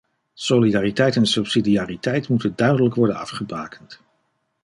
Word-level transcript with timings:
Solidariteit 0.33 1.15
en 1.15 1.25
subsidiariteit 1.25 2.29
moeten 2.29 2.53
duidelijk 2.55 2.95
worden 2.95 3.15
afgebakend. 3.15 4.01